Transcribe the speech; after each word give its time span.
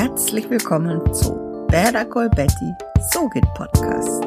herzlich 0.00 0.48
willkommen 0.48 1.12
zu 1.12 1.34
Better 1.68 2.06
Call 2.06 2.30
Betty, 2.30 2.72
so 3.12 3.28
geht 3.28 3.44
Podcast. 3.52 4.24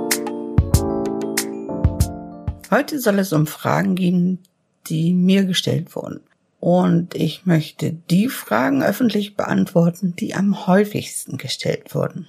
Heute 2.69 2.99
soll 2.99 3.17
es 3.17 3.33
um 3.33 3.47
Fragen 3.47 3.95
gehen, 3.95 4.37
die 4.85 5.15
mir 5.15 5.45
gestellt 5.45 5.95
wurden. 5.95 6.19
Und 6.59 7.15
ich 7.15 7.47
möchte 7.47 7.91
die 7.91 8.29
Fragen 8.29 8.83
öffentlich 8.83 9.35
beantworten, 9.35 10.15
die 10.15 10.35
am 10.35 10.67
häufigsten 10.67 11.39
gestellt 11.39 11.95
wurden. 11.95 12.27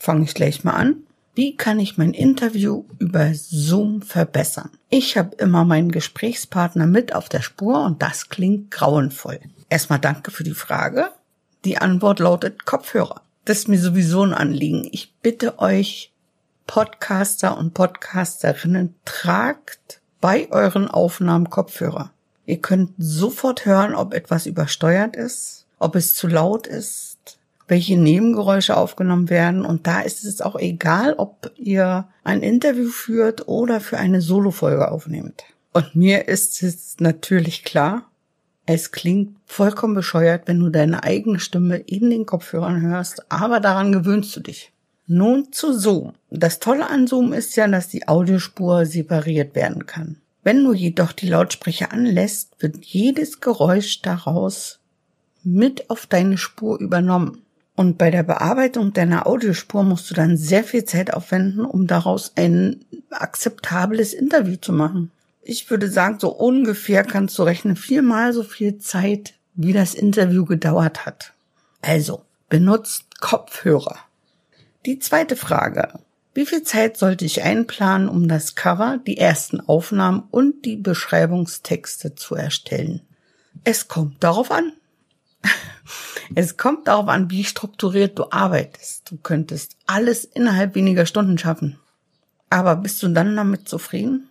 Fange 0.00 0.24
ich 0.24 0.34
gleich 0.34 0.64
mal 0.64 0.72
an. 0.72 0.96
Wie 1.36 1.56
kann 1.56 1.78
ich 1.78 1.96
mein 1.96 2.12
Interview 2.12 2.82
über 2.98 3.30
Zoom 3.34 4.02
verbessern? 4.02 4.70
Ich 4.90 5.16
habe 5.16 5.36
immer 5.36 5.64
meinen 5.64 5.92
Gesprächspartner 5.92 6.88
mit 6.88 7.14
auf 7.14 7.28
der 7.28 7.42
Spur 7.42 7.84
und 7.84 8.02
das 8.02 8.30
klingt 8.30 8.72
grauenvoll. 8.72 9.38
Erstmal 9.68 10.00
danke 10.00 10.32
für 10.32 10.42
die 10.42 10.54
Frage. 10.54 11.12
Die 11.64 11.78
Antwort 11.78 12.20
lautet 12.20 12.66
Kopfhörer. 12.66 13.22
Das 13.44 13.58
ist 13.58 13.68
mir 13.68 13.80
sowieso 13.80 14.22
ein 14.22 14.32
Anliegen. 14.32 14.88
Ich 14.92 15.12
bitte 15.22 15.58
euch, 15.58 16.12
Podcaster 16.66 17.58
und 17.58 17.74
Podcasterinnen, 17.74 18.94
tragt 19.04 20.00
bei 20.20 20.48
euren 20.50 20.88
Aufnahmen 20.88 21.50
Kopfhörer. 21.50 22.12
Ihr 22.46 22.60
könnt 22.60 22.92
sofort 22.98 23.66
hören, 23.66 23.94
ob 23.94 24.14
etwas 24.14 24.46
übersteuert 24.46 25.16
ist, 25.16 25.66
ob 25.78 25.96
es 25.96 26.14
zu 26.14 26.28
laut 26.28 26.66
ist, 26.66 27.38
welche 27.66 27.96
Nebengeräusche 27.96 28.76
aufgenommen 28.76 29.28
werden. 29.28 29.64
Und 29.64 29.86
da 29.86 30.00
ist 30.00 30.24
es 30.24 30.40
auch 30.40 30.56
egal, 30.56 31.14
ob 31.14 31.50
ihr 31.56 32.06
ein 32.22 32.42
Interview 32.42 32.88
führt 32.88 33.48
oder 33.48 33.80
für 33.80 33.98
eine 33.98 34.20
Solofolge 34.20 34.90
aufnehmt. 34.90 35.44
Und 35.72 35.96
mir 35.96 36.28
ist 36.28 36.62
es 36.62 36.96
natürlich 37.00 37.64
klar, 37.64 38.08
es 38.70 38.92
klingt 38.92 39.34
vollkommen 39.46 39.94
bescheuert, 39.94 40.42
wenn 40.46 40.60
du 40.60 40.68
deine 40.68 41.02
eigene 41.02 41.40
Stimme 41.40 41.78
in 41.78 42.10
den 42.10 42.26
Kopfhörern 42.26 42.82
hörst, 42.82 43.32
aber 43.32 43.60
daran 43.60 43.92
gewöhnst 43.92 44.36
du 44.36 44.40
dich. 44.40 44.72
Nun 45.06 45.50
zu 45.52 45.72
Zoom. 45.72 46.12
Das 46.30 46.58
Tolle 46.58 46.90
an 46.90 47.06
Zoom 47.06 47.32
ist 47.32 47.56
ja, 47.56 47.66
dass 47.66 47.88
die 47.88 48.06
Audiospur 48.08 48.84
separiert 48.84 49.54
werden 49.54 49.86
kann. 49.86 50.18
Wenn 50.42 50.62
du 50.62 50.74
jedoch 50.74 51.12
die 51.12 51.28
Lautsprecher 51.28 51.92
anlässt, 51.92 52.56
wird 52.58 52.84
jedes 52.84 53.40
Geräusch 53.40 54.02
daraus 54.02 54.80
mit 55.42 55.88
auf 55.88 56.06
deine 56.06 56.36
Spur 56.36 56.78
übernommen. 56.78 57.40
Und 57.74 57.96
bei 57.96 58.10
der 58.10 58.22
Bearbeitung 58.22 58.92
deiner 58.92 59.26
Audiospur 59.26 59.82
musst 59.82 60.10
du 60.10 60.14
dann 60.14 60.36
sehr 60.36 60.62
viel 60.62 60.84
Zeit 60.84 61.14
aufwenden, 61.14 61.64
um 61.64 61.86
daraus 61.86 62.32
ein 62.36 62.84
akzeptables 63.08 64.12
Interview 64.12 64.56
zu 64.56 64.74
machen. 64.74 65.10
Ich 65.50 65.70
würde 65.70 65.90
sagen, 65.90 66.18
so 66.20 66.28
ungefähr 66.28 67.04
kannst 67.04 67.38
du 67.38 67.42
rechnen, 67.42 67.74
viermal 67.74 68.34
so 68.34 68.42
viel 68.42 68.76
Zeit, 68.76 69.32
wie 69.54 69.72
das 69.72 69.94
Interview 69.94 70.44
gedauert 70.44 71.06
hat. 71.06 71.32
Also, 71.80 72.26
benutzt 72.50 73.18
Kopfhörer. 73.18 73.96
Die 74.84 74.98
zweite 74.98 75.36
Frage. 75.36 76.00
Wie 76.34 76.44
viel 76.44 76.64
Zeit 76.64 76.98
sollte 76.98 77.24
ich 77.24 77.44
einplanen, 77.44 78.10
um 78.10 78.28
das 78.28 78.56
Cover, 78.56 78.98
die 79.06 79.16
ersten 79.16 79.60
Aufnahmen 79.60 80.24
und 80.30 80.66
die 80.66 80.76
Beschreibungstexte 80.76 82.14
zu 82.14 82.34
erstellen? 82.34 83.00
Es 83.64 83.88
kommt 83.88 84.22
darauf 84.22 84.50
an. 84.50 84.74
Es 86.34 86.58
kommt 86.58 86.88
darauf 86.88 87.08
an, 87.08 87.30
wie 87.30 87.42
strukturiert 87.42 88.18
du 88.18 88.30
arbeitest. 88.30 89.10
Du 89.10 89.16
könntest 89.16 89.78
alles 89.86 90.26
innerhalb 90.26 90.74
weniger 90.74 91.06
Stunden 91.06 91.38
schaffen. 91.38 91.78
Aber 92.50 92.76
bist 92.76 93.02
du 93.02 93.08
dann 93.08 93.34
damit 93.34 93.66
zufrieden? 93.66 94.28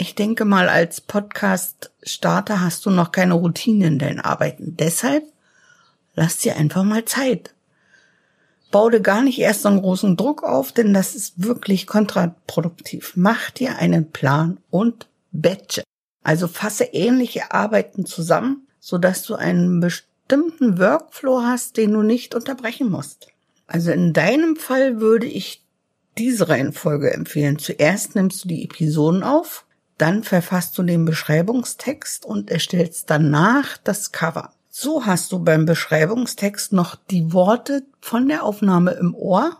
Ich 0.00 0.14
denke 0.14 0.44
mal, 0.44 0.68
als 0.68 1.00
Podcast-Starter 1.00 2.60
hast 2.60 2.86
du 2.86 2.90
noch 2.90 3.10
keine 3.10 3.34
Routine 3.34 3.88
in 3.88 3.98
deinen 3.98 4.20
Arbeiten. 4.20 4.76
Deshalb 4.76 5.24
lass 6.14 6.38
dir 6.38 6.56
einfach 6.56 6.84
mal 6.84 7.04
Zeit. 7.04 7.52
Bau 8.70 8.90
dir 8.90 9.00
gar 9.00 9.22
nicht 9.22 9.40
erst 9.40 9.62
so 9.62 9.68
einen 9.68 9.82
großen 9.82 10.16
Druck 10.16 10.44
auf, 10.44 10.70
denn 10.70 10.94
das 10.94 11.16
ist 11.16 11.42
wirklich 11.42 11.88
kontraproduktiv. 11.88 13.14
Mach 13.16 13.50
dir 13.50 13.78
einen 13.78 14.12
Plan 14.12 14.58
und 14.70 15.08
batche. 15.32 15.82
Also 16.22 16.46
fasse 16.46 16.84
ähnliche 16.84 17.50
Arbeiten 17.52 18.06
zusammen, 18.06 18.68
sodass 18.78 19.24
du 19.24 19.34
einen 19.34 19.80
bestimmten 19.80 20.78
Workflow 20.78 21.42
hast, 21.42 21.76
den 21.76 21.92
du 21.92 22.02
nicht 22.02 22.36
unterbrechen 22.36 22.88
musst. 22.88 23.28
Also 23.66 23.90
in 23.90 24.12
deinem 24.12 24.54
Fall 24.54 25.00
würde 25.00 25.26
ich 25.26 25.64
diese 26.18 26.48
Reihenfolge 26.48 27.12
empfehlen. 27.12 27.58
Zuerst 27.58 28.14
nimmst 28.14 28.44
du 28.44 28.48
die 28.48 28.64
Episoden 28.64 29.24
auf, 29.24 29.64
dann 29.98 30.22
verfasst 30.22 30.78
du 30.78 30.82
den 30.82 31.04
Beschreibungstext 31.04 32.24
und 32.24 32.50
erstellst 32.50 33.10
danach 33.10 33.76
das 33.78 34.12
Cover. 34.12 34.52
So 34.70 35.06
hast 35.06 35.32
du 35.32 35.40
beim 35.40 35.66
Beschreibungstext 35.66 36.72
noch 36.72 36.94
die 37.10 37.32
Worte 37.32 37.82
von 38.00 38.28
der 38.28 38.44
Aufnahme 38.44 38.92
im 38.92 39.14
Ohr 39.14 39.56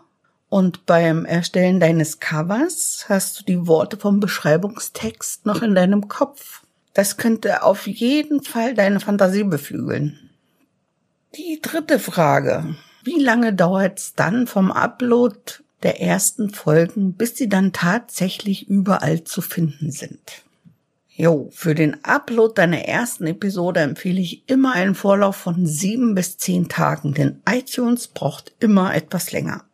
und 0.47 0.85
beim 0.85 1.25
Erstellen 1.25 1.79
deines 1.79 2.19
Covers 2.19 3.05
hast 3.07 3.39
du 3.39 3.43
die 3.43 3.67
Worte 3.67 3.97
vom 3.97 4.19
Beschreibungstext 4.19 5.45
noch 5.45 5.61
in 5.61 5.75
deinem 5.75 6.07
Kopf. 6.07 6.63
Das 6.93 7.17
könnte 7.17 7.63
auf 7.63 7.85
jeden 7.85 8.43
Fall 8.43 8.73
deine 8.73 8.99
Fantasie 8.99 9.43
beflügeln. 9.43 10.31
Die 11.35 11.59
dritte 11.61 11.99
Frage. 11.99 12.75
Wie 13.03 13.21
lange 13.21 13.53
dauert 13.53 13.99
es 13.99 14.15
dann 14.15 14.47
vom 14.47 14.71
Upload 14.71 15.37
der 15.83 16.01
ersten 16.01 16.49
Folgen, 16.49 17.13
bis 17.13 17.35
sie 17.35 17.49
dann 17.49 17.73
tatsächlich 17.73 18.67
überall 18.69 19.23
zu 19.23 19.41
finden 19.41 19.91
sind? 19.91 20.43
Jo, 21.19 21.49
für 21.51 21.75
den 21.75 22.01
Upload 22.05 22.53
deiner 22.55 22.85
ersten 22.85 23.27
Episode 23.27 23.81
empfehle 23.81 24.21
ich 24.21 24.47
immer 24.47 24.71
einen 24.71 24.95
Vorlauf 24.95 25.35
von 25.35 25.67
sieben 25.67 26.15
bis 26.15 26.37
zehn 26.37 26.69
Tagen, 26.69 27.13
denn 27.13 27.41
iTunes 27.45 28.07
braucht 28.07 28.53
immer 28.61 28.95
etwas 28.95 29.33
länger. 29.33 29.65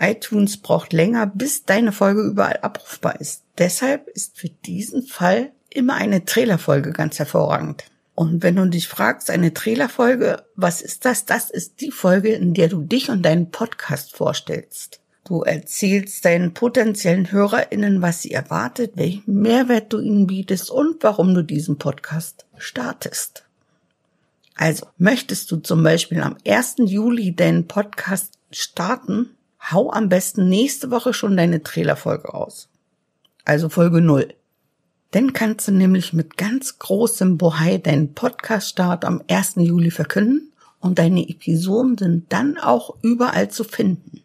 iTunes 0.00 0.58
braucht 0.58 0.92
länger, 0.92 1.26
bis 1.26 1.64
deine 1.64 1.90
Folge 1.90 2.22
überall 2.22 2.58
abrufbar 2.62 3.20
ist. 3.20 3.42
Deshalb 3.58 4.06
ist 4.08 4.38
für 4.38 4.48
diesen 4.48 5.02
Fall 5.02 5.50
immer 5.70 5.94
eine 5.94 6.24
Trailerfolge 6.24 6.92
ganz 6.92 7.18
hervorragend. 7.18 7.84
Und 8.14 8.44
wenn 8.44 8.54
du 8.54 8.66
dich 8.66 8.86
fragst, 8.86 9.28
eine 9.30 9.52
Trailerfolge, 9.52 10.44
was 10.54 10.82
ist 10.82 11.04
das? 11.04 11.24
Das 11.24 11.50
ist 11.50 11.80
die 11.80 11.90
Folge, 11.90 12.32
in 12.32 12.54
der 12.54 12.68
du 12.68 12.80
dich 12.80 13.10
und 13.10 13.22
deinen 13.22 13.50
Podcast 13.50 14.16
vorstellst. 14.16 15.01
Du 15.32 15.44
erzählst 15.44 16.26
deinen 16.26 16.52
potenziellen 16.52 17.32
HörerInnen, 17.32 18.02
was 18.02 18.20
sie 18.20 18.32
erwartet, 18.32 18.92
welchen 18.96 19.40
Mehrwert 19.40 19.90
du 19.90 19.98
ihnen 19.98 20.26
bietest 20.26 20.70
und 20.70 21.02
warum 21.02 21.32
du 21.32 21.42
diesen 21.42 21.78
Podcast 21.78 22.44
startest. 22.58 23.42
Also, 24.56 24.88
möchtest 24.98 25.50
du 25.50 25.56
zum 25.56 25.82
Beispiel 25.82 26.20
am 26.20 26.36
1. 26.46 26.74
Juli 26.80 27.34
deinen 27.34 27.66
Podcast 27.66 28.34
starten, 28.50 29.30
hau 29.70 29.90
am 29.90 30.10
besten 30.10 30.50
nächste 30.50 30.90
Woche 30.90 31.14
schon 31.14 31.34
deine 31.34 31.62
Trailerfolge 31.62 32.28
raus. 32.28 32.68
Also 33.46 33.70
Folge 33.70 34.02
0. 34.02 34.34
Dann 35.12 35.32
kannst 35.32 35.66
du 35.66 35.72
nämlich 35.72 36.12
mit 36.12 36.36
ganz 36.36 36.78
großem 36.78 37.38
Bohai 37.38 37.78
deinen 37.78 38.12
Podcast-Start 38.12 39.06
am 39.06 39.22
1. 39.30 39.54
Juli 39.56 39.90
verkünden 39.90 40.52
und 40.78 40.98
deine 40.98 41.26
Episoden 41.26 41.96
sind 41.96 42.30
dann 42.34 42.58
auch 42.58 42.96
überall 43.00 43.50
zu 43.50 43.64
finden. 43.64 44.21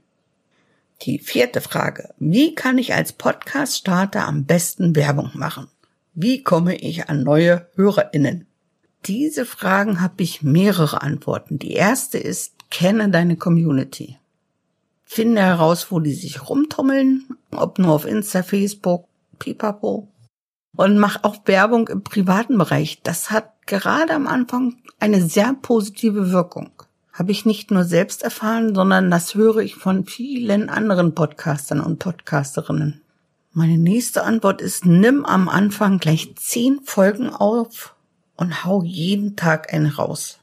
Die 1.03 1.19
vierte 1.19 1.61
Frage. 1.61 2.13
Wie 2.17 2.55
kann 2.55 2.77
ich 2.77 2.93
als 2.93 3.13
Podcast-Starter 3.13 4.27
am 4.27 4.45
besten 4.45 4.95
Werbung 4.95 5.31
machen? 5.35 5.67
Wie 6.13 6.43
komme 6.43 6.75
ich 6.75 7.09
an 7.09 7.23
neue 7.23 7.67
HörerInnen? 7.75 8.47
Diese 9.05 9.45
Fragen 9.45 10.01
habe 10.01 10.23
ich 10.23 10.41
mehrere 10.41 11.01
Antworten. 11.01 11.59
Die 11.59 11.73
erste 11.73 12.17
ist, 12.17 12.53
kenne 12.71 13.09
deine 13.09 13.37
Community. 13.37 14.17
Finde 15.05 15.41
heraus, 15.41 15.91
wo 15.91 15.99
die 15.99 16.13
sich 16.13 16.49
rumtummeln, 16.49 17.25
ob 17.51 17.79
nur 17.79 17.93
auf 17.93 18.05
Insta, 18.05 18.43
Facebook, 18.43 19.07
Pipapo 19.39 20.09
und 20.75 20.97
mach 20.97 21.23
auch 21.23 21.37
Werbung 21.45 21.87
im 21.89 22.03
privaten 22.03 22.57
Bereich. 22.57 23.01
Das 23.03 23.31
hat 23.31 23.67
gerade 23.67 24.13
am 24.13 24.27
Anfang 24.27 24.77
eine 24.99 25.21
sehr 25.21 25.53
positive 25.61 26.31
Wirkung. 26.31 26.71
Habe 27.17 27.31
ich 27.31 27.47
nicht 27.47 27.71
nur 27.71 27.83
selbst 27.83 28.21
erfahren, 28.21 28.75
sondern 28.75 29.09
das 29.09 29.33
höre 29.33 29.57
ich 29.57 29.73
von 29.73 30.05
vielen 30.05 30.69
anderen 30.69 31.15
Podcastern 31.15 31.79
und 31.79 31.97
Podcasterinnen. 31.97 33.01
Meine 33.53 33.79
nächste 33.79 34.21
Antwort 34.23 34.61
ist, 34.61 34.85
nimm 34.85 35.25
am 35.25 35.49
Anfang 35.49 35.97
gleich 35.97 36.35
zehn 36.35 36.79
Folgen 36.83 37.31
auf 37.31 37.95
und 38.35 38.63
hau 38.63 38.83
jeden 38.83 39.35
Tag 39.35 39.73
eine 39.73 39.95
raus. 39.95 40.37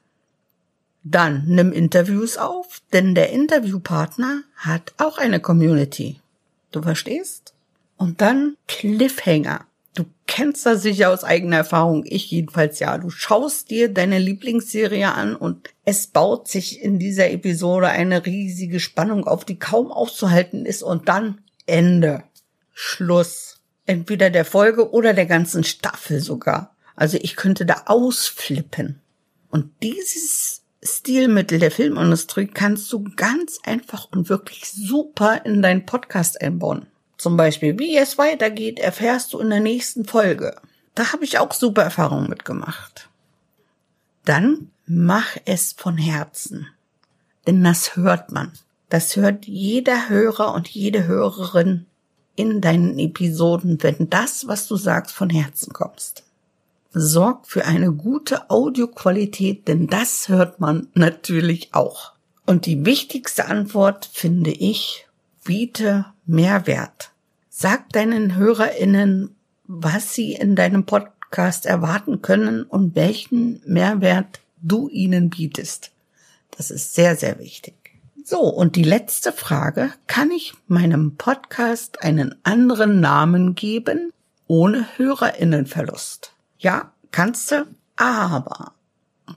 Dann 1.05 1.45
nimm 1.47 1.71
Interviews 1.71 2.39
auf, 2.39 2.83
denn 2.93 3.15
der 3.15 3.31
Interviewpartner 3.31 4.43
hat 4.57 4.95
auch 4.97 5.19
eine 5.19 5.39
Community. 5.39 6.19
Du 6.73 6.83
verstehst? 6.83 7.55
Und 7.97 8.21
dann 8.21 8.57
Cliffhanger. 8.67 9.65
Du 9.95 10.05
kennst 10.27 10.67
das 10.67 10.83
sicher 10.83 11.11
aus 11.11 11.23
eigener 11.23 11.59
Erfahrung, 11.59 12.05
ich 12.05 12.31
jedenfalls 12.31 12.81
ja. 12.81 12.99
Du 12.99 13.11
schaust 13.11 13.71
dir 13.71 13.89
deine 13.89 14.19
Lieblingsserie 14.19 15.13
an 15.13 15.37
und 15.37 15.71
es 15.85 16.09
baut 16.09 16.49
sich 16.49 16.83
in 16.83 16.99
dieser 16.99 17.31
Episode 17.31 17.89
eine 17.89 18.27
riesige 18.27 18.81
Spannung 18.81 19.27
auf, 19.27 19.45
die 19.45 19.59
kaum 19.59 19.93
aufzuhalten 19.93 20.67
ist 20.67 20.83
und 20.83 21.09
dann 21.09 21.41
Ende. 21.67 22.25
Schluss. 22.73 23.61
Entweder 23.87 24.31
der 24.31 24.45
Folge 24.45 24.91
oder 24.91 25.15
der 25.15 25.27
ganzen 25.27 25.63
Staffel 25.63 26.21
sogar. 26.21 26.75
Also 26.97 27.19
ich 27.21 27.37
könnte 27.37 27.65
da 27.65 27.83
ausflippen. 27.87 29.01
Und 29.51 29.71
dieses 29.83 30.63
Stilmittel 30.83 31.61
der 31.61 31.71
Filmindustrie 31.71 32.47
kannst 32.47 32.93
du 32.93 33.05
ganz 33.17 33.61
einfach 33.63 34.09
und 34.11 34.29
wirklich 34.29 34.69
super 34.69 35.43
in 35.45 35.63
deinen 35.63 35.87
Podcast 35.87 36.41
einbauen. 36.41 36.87
Zum 37.17 37.37
Beispiel, 37.37 37.79
wie 37.79 37.97
es 37.97 38.19
weitergeht, 38.19 38.79
erfährst 38.79 39.33
du 39.33 39.39
in 39.39 39.51
der 39.51 39.61
nächsten 39.61 40.05
Folge. 40.05 40.57
Da 40.95 41.13
habe 41.13 41.25
ich 41.25 41.39
auch 41.39 41.53
super 41.53 41.83
Erfahrungen 41.83 42.29
mitgemacht. 42.29 43.09
Dann 44.25 44.71
mach 44.87 45.37
es 45.45 45.73
von 45.73 45.97
Herzen. 45.97 46.67
Denn 47.47 47.63
das 47.63 47.97
hört 47.97 48.33
man. 48.33 48.53
Das 48.89 49.17
hört 49.17 49.47
jeder 49.47 50.09
Hörer 50.09 50.55
und 50.55 50.69
jede 50.69 51.07
Hörerin 51.07 51.87
in 52.37 52.61
deinen 52.61 52.99
Episoden, 52.99 53.83
wenn 53.83 54.11
das, 54.11 54.47
was 54.47 54.67
du 54.67 54.77
sagst, 54.77 55.15
von 55.15 55.31
Herzen 55.31 55.73
kommst. 55.73 56.25
Sorg 56.93 57.47
für 57.47 57.65
eine 57.65 57.93
gute 57.93 58.51
Audioqualität, 58.51 59.67
denn 59.67 59.89
das 59.89 60.29
hört 60.29 60.61
man 60.61 60.89
natürlich 60.95 61.75
auch. 61.75 62.13
Und 62.47 62.67
die 62.67 62.85
wichtigste 62.85 63.47
Antwort 63.47 64.09
finde 64.13 64.51
ich, 64.51 65.04
biete 65.45 66.07
Mehrwert. 66.27 67.13
Sag 67.51 67.91
deinen 67.91 68.35
HörerInnen, 68.35 69.37
was 69.67 70.15
sie 70.15 70.33
in 70.33 70.57
deinem 70.57 70.85
Podcast 70.87 71.67
erwarten 71.67 72.23
können 72.23 72.65
und 72.65 72.97
welchen 72.97 73.63
Mehrwert 73.67 74.41
du 74.63 74.89
ihnen 74.89 75.31
bietest. 75.31 75.93
Das 76.51 76.71
ist 76.71 76.95
sehr, 76.95 77.15
sehr 77.17 77.39
wichtig. 77.39 77.75
So, 78.25 78.41
und 78.41 78.75
die 78.75 78.85
letzte 78.85 79.33
Frage, 79.33 79.93
kann 80.07 80.31
ich 80.31 80.55
meinem 80.67 81.17
Podcast 81.17 82.03
einen 82.03 82.35
anderen 82.43 83.01
Namen 83.01 83.55
geben, 83.55 84.13
ohne 84.47 84.87
Hörerinnenverlust? 84.97 86.33
Ja, 86.59 86.93
kannst 87.11 87.51
du, 87.51 87.67
aber 87.97 88.73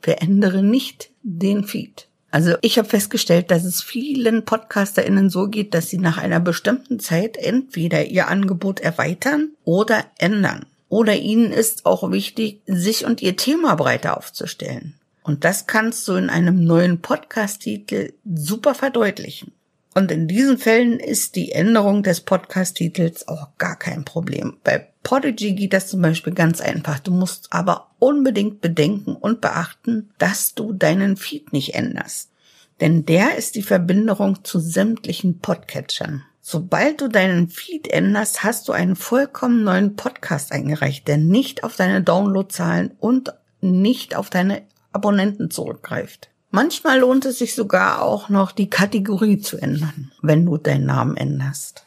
verändere 0.01 0.63
nicht 0.63 1.11
den 1.21 1.65
Feed. 1.65 2.06
Also 2.29 2.55
ich 2.61 2.77
habe 2.77 2.89
festgestellt, 2.89 3.51
dass 3.51 3.63
es 3.63 3.81
vielen 3.81 4.43
PodcasterInnen 4.43 5.29
so 5.29 5.47
geht, 5.47 5.73
dass 5.73 5.89
sie 5.89 5.97
nach 5.97 6.17
einer 6.17 6.39
bestimmten 6.39 6.99
Zeit 6.99 7.37
entweder 7.37 8.05
ihr 8.05 8.27
Angebot 8.27 8.79
erweitern 8.79 9.51
oder 9.63 10.05
ändern. 10.17 10.65
Oder 10.89 11.15
ihnen 11.15 11.51
ist 11.51 11.85
auch 11.85 12.11
wichtig, 12.11 12.61
sich 12.65 13.05
und 13.05 13.21
ihr 13.21 13.35
Thema 13.35 13.75
breiter 13.75 14.17
aufzustellen. 14.17 14.95
Und 15.23 15.43
das 15.43 15.67
kannst 15.67 16.07
du 16.07 16.13
in 16.13 16.29
einem 16.29 16.63
neuen 16.63 17.01
Podcast-Titel 17.01 18.13
super 18.23 18.73
verdeutlichen. 18.73 19.51
Und 19.93 20.11
in 20.11 20.27
diesen 20.27 20.57
Fällen 20.57 20.99
ist 20.99 21.35
die 21.35 21.51
Änderung 21.51 22.03
des 22.03 22.21
Podcast-Titels 22.21 23.27
auch 23.27 23.49
gar 23.57 23.77
kein 23.77 24.05
Problem. 24.05 24.57
Bei 24.63 24.87
Podigy 25.03 25.53
geht 25.53 25.73
das 25.73 25.87
zum 25.87 26.01
Beispiel 26.01 26.33
ganz 26.33 26.61
einfach. 26.61 26.99
Du 26.99 27.11
musst 27.11 27.47
aber 27.51 27.86
unbedingt 27.99 28.61
bedenken 28.61 29.15
und 29.15 29.41
beachten, 29.41 30.09
dass 30.17 30.53
du 30.53 30.73
deinen 30.73 31.17
Feed 31.17 31.53
nicht 31.53 31.75
änderst. 31.75 32.31
Denn 32.79 33.05
der 33.05 33.37
ist 33.37 33.55
die 33.55 33.63
Verbindung 33.63 34.43
zu 34.43 34.59
sämtlichen 34.59 35.39
Podcatchern. 35.39 36.23
Sobald 36.41 37.01
du 37.01 37.09
deinen 37.09 37.49
Feed 37.49 37.87
änderst, 37.87 38.43
hast 38.43 38.67
du 38.67 38.71
einen 38.71 38.95
vollkommen 38.95 39.63
neuen 39.63 39.95
Podcast 39.95 40.51
eingereicht, 40.51 41.07
der 41.07 41.17
nicht 41.17 41.63
auf 41.63 41.75
deine 41.75 42.01
Downloadzahlen 42.01 42.91
und 42.99 43.33
nicht 43.59 44.15
auf 44.15 44.29
deine 44.29 44.61
Abonnenten 44.91 45.51
zurückgreift. 45.51 46.29
Manchmal 46.49 46.99
lohnt 46.99 47.25
es 47.25 47.39
sich 47.39 47.53
sogar 47.53 48.01
auch 48.01 48.29
noch, 48.29 48.51
die 48.51 48.69
Kategorie 48.69 49.39
zu 49.39 49.57
ändern, 49.57 50.11
wenn 50.21 50.45
du 50.45 50.57
deinen 50.57 50.85
Namen 50.85 51.17
änderst. 51.17 51.86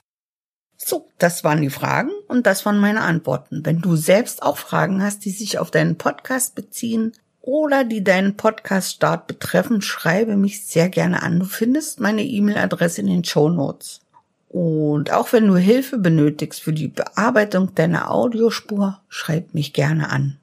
So, 0.82 1.08
das 1.18 1.44
waren 1.44 1.60
die 1.60 1.70
Fragen 1.70 2.10
und 2.26 2.46
das 2.46 2.64
waren 2.64 2.78
meine 2.78 3.02
Antworten. 3.02 3.64
Wenn 3.64 3.80
du 3.80 3.96
selbst 3.96 4.42
auch 4.42 4.56
Fragen 4.56 5.02
hast, 5.02 5.24
die 5.24 5.30
sich 5.30 5.58
auf 5.58 5.70
deinen 5.70 5.98
Podcast 5.98 6.54
beziehen 6.54 7.12
oder 7.42 7.84
die 7.84 8.02
deinen 8.02 8.36
Podcast-Start 8.36 9.26
betreffen, 9.26 9.82
schreibe 9.82 10.36
mich 10.36 10.64
sehr 10.64 10.88
gerne 10.88 11.22
an. 11.22 11.40
Du 11.40 11.44
findest 11.44 12.00
meine 12.00 12.24
E-Mail-Adresse 12.24 13.02
in 13.02 13.08
den 13.08 13.24
Show 13.24 13.50
Notes. 13.50 14.00
Und 14.48 15.12
auch 15.12 15.32
wenn 15.32 15.46
du 15.46 15.56
Hilfe 15.56 15.98
benötigst 15.98 16.62
für 16.62 16.72
die 16.72 16.88
Bearbeitung 16.88 17.74
deiner 17.74 18.10
Audiospur, 18.10 19.00
schreib 19.08 19.54
mich 19.54 19.74
gerne 19.74 20.10
an. 20.10 20.38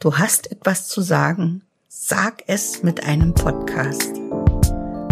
Du 0.00 0.18
hast 0.18 0.50
etwas 0.50 0.88
zu 0.88 1.00
sagen, 1.00 1.62
sag 1.88 2.42
es 2.48 2.82
mit 2.82 3.04
einem 3.04 3.32
Podcast. 3.32 4.20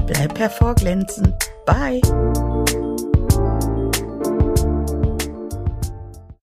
Bleib 0.06 0.38
hervorglänzend. 0.38 1.32
Bye. 1.64 2.02